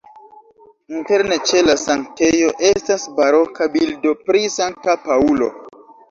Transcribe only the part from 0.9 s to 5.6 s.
Interne ĉe la sanktejo estas baroka bildo pri Sankta Paŭlo.